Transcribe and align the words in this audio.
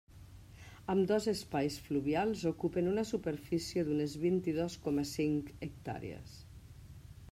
Ambdós 0.93 1.27
espais 1.33 1.77
fluvials 1.89 2.47
ocupen 2.53 2.91
una 2.95 3.05
superfície 3.11 3.85
d'unes 3.91 4.19
vint-i-dos 4.27 4.83
coma 4.89 5.09
cinc 5.15 5.57
hectàrees. 5.69 6.39